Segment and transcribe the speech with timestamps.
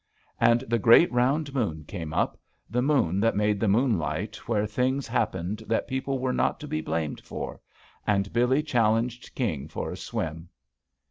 [0.39, 2.39] And the great round moon came up—
[2.73, 6.81] ^the moon that made the moonlight where things happened that people were not to be
[6.81, 7.61] blamed for.
[8.07, 10.49] And Billee challenged King for a swim.